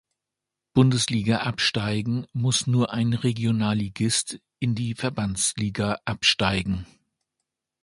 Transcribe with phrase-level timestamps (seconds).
[0.73, 6.87] Bundesliga absteigen, muss nur ein Regionalligist in die Verbandsliga absteigen.